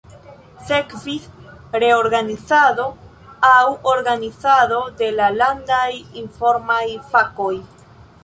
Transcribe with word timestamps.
Sekvis 0.67 1.25
reorganizado 1.81 2.87
aŭ 3.51 3.61
organizado 3.91 4.79
de 5.01 5.09
la 5.19 5.27
landaj 5.41 5.85
Informaj 6.23 6.83
Fakoj. 7.13 7.55